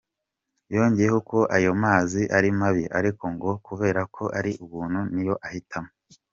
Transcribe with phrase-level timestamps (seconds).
[0.75, 5.91] Yongeyeho ko ayo mazi ari mabi ariko ngo kubera ko ari ubuntu niyo ahitamo.